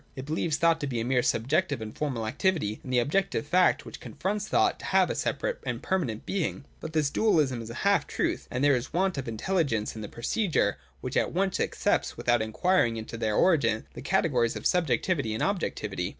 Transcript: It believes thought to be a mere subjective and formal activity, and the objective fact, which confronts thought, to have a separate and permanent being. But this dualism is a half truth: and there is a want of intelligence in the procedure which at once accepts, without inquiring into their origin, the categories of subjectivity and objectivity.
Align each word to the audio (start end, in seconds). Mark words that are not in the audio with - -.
It 0.15 0.25
believes 0.25 0.57
thought 0.57 0.79
to 0.79 0.87
be 0.87 0.99
a 0.99 1.05
mere 1.05 1.21
subjective 1.21 1.79
and 1.79 1.95
formal 1.95 2.25
activity, 2.25 2.79
and 2.83 2.91
the 2.91 2.97
objective 2.97 3.45
fact, 3.45 3.85
which 3.85 3.99
confronts 3.99 4.47
thought, 4.47 4.79
to 4.79 4.85
have 4.85 5.11
a 5.11 5.15
separate 5.15 5.59
and 5.63 5.83
permanent 5.83 6.25
being. 6.25 6.65
But 6.79 6.93
this 6.93 7.11
dualism 7.11 7.61
is 7.61 7.69
a 7.69 7.75
half 7.85 8.07
truth: 8.07 8.47
and 8.49 8.63
there 8.63 8.75
is 8.75 8.87
a 8.91 8.97
want 8.97 9.19
of 9.19 9.27
intelligence 9.27 9.95
in 9.95 10.01
the 10.01 10.09
procedure 10.09 10.77
which 11.01 11.15
at 11.17 11.33
once 11.33 11.59
accepts, 11.59 12.17
without 12.17 12.41
inquiring 12.41 12.97
into 12.97 13.15
their 13.15 13.35
origin, 13.35 13.85
the 13.93 14.01
categories 14.01 14.55
of 14.55 14.65
subjectivity 14.65 15.35
and 15.35 15.43
objectivity. 15.43 16.09